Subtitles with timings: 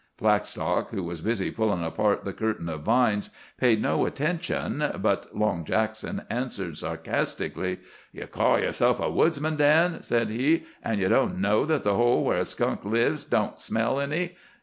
[0.17, 5.63] Blackstock, who was busy pulling apart the curtain of vines, paid no attention, but Long
[5.63, 11.65] Jackson answered sarcastically: "Ye call yerself a woodsman, Dan," said he, "an' ye don't know
[11.67, 14.35] that the hole where a skunk lives don't smell any.